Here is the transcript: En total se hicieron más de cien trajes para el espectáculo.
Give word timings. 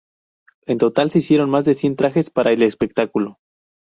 En 0.65 0.79
total 0.79 1.11
se 1.11 1.19
hicieron 1.19 1.51
más 1.51 1.63
de 1.63 1.75
cien 1.75 1.95
trajes 1.95 2.31
para 2.31 2.51
el 2.51 2.63
espectáculo. 2.63 3.37